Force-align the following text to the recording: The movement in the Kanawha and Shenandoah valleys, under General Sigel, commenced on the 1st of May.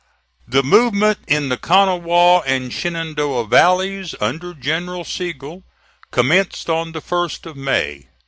The 0.47 0.63
movement 0.63 1.19
in 1.27 1.49
the 1.49 1.57
Kanawha 1.57 2.41
and 2.47 2.73
Shenandoah 2.73 3.45
valleys, 3.45 4.15
under 4.19 4.55
General 4.55 5.03
Sigel, 5.03 5.61
commenced 6.09 6.71
on 6.71 6.93
the 6.93 7.01
1st 7.01 7.45
of 7.45 7.55
May. 7.55 8.07